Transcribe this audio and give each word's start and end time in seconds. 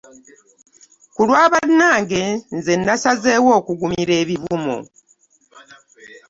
Ku 1.15 1.21
lwa 1.27 1.43
bannange 1.53 2.21
nze 2.57 2.73
nasazeewo 2.85 3.49
okugumira 3.59 4.13
ebivumo. 4.23 4.77